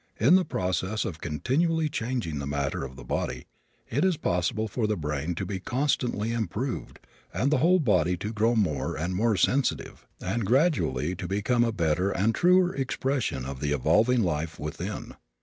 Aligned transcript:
In 0.19 0.35
the 0.35 0.43
process 0.43 1.05
of 1.05 1.21
continually 1.21 1.87
changing 1.87 2.39
the 2.39 2.47
matter 2.47 2.83
of 2.83 2.95
the 2.95 3.03
body 3.03 3.45
it 3.87 4.03
is 4.03 4.17
possible 4.17 4.67
for 4.67 4.87
the 4.87 4.97
brain 4.97 5.35
to 5.35 5.45
be 5.45 5.59
constantly 5.59 6.31
improved 6.31 6.97
and 7.31 7.51
the 7.51 7.59
whole 7.59 7.77
body 7.77 8.17
to 8.17 8.33
grow 8.33 8.55
more 8.55 8.97
and 8.97 9.13
more 9.13 9.37
sensitive 9.37 10.07
and 10.19 10.43
gradually 10.43 11.13
to 11.17 11.27
become 11.27 11.63
a 11.63 11.71
better 11.71 12.09
and 12.09 12.33
truer 12.33 12.73
expression 12.73 13.45
of 13.45 13.59
the 13.59 13.73
evolving 13.73 14.23
life 14.23 14.59
within. 14.59 15.13